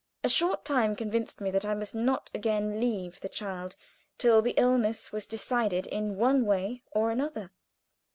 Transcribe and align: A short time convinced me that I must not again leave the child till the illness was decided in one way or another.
A 0.23 0.29
short 0.29 0.65
time 0.65 0.95
convinced 0.95 1.41
me 1.41 1.51
that 1.51 1.63
I 1.63 1.75
must 1.75 1.93
not 1.93 2.31
again 2.33 2.79
leave 2.79 3.19
the 3.21 3.29
child 3.29 3.75
till 4.17 4.41
the 4.41 4.55
illness 4.57 5.11
was 5.11 5.27
decided 5.27 5.85
in 5.85 6.15
one 6.17 6.43
way 6.47 6.81
or 6.89 7.11
another. 7.11 7.51